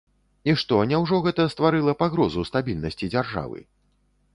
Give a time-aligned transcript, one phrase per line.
[0.49, 3.59] І што, няўжо гэта стварыла пагрозу стабільнасці дзяржавы?